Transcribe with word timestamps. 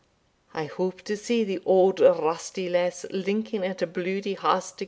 I 0.55 0.65
hope 0.65 1.03
to 1.03 1.15
see 1.15 1.43
the 1.43 1.59
auld 1.59 1.99
rusty 1.99 2.67
lass 2.67 3.05
linking 3.11 3.63
at 3.63 3.83
a 3.83 3.87
bluidy 3.87 4.35
harst 4.35 4.77
again." 4.79 4.79